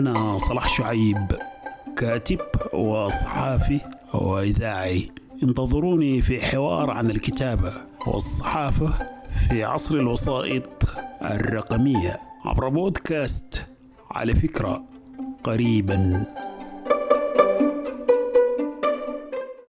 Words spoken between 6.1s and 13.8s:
في حوار عن الكتابة والصحافة في عصر الوسائط الرقمية. عبر بودكاست